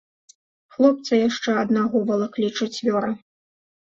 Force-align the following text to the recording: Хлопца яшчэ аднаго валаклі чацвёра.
Хлопца 0.77 1.13
яшчэ 1.27 1.49
аднаго 1.65 2.01
валаклі 2.09 2.49
чацвёра. 2.61 3.11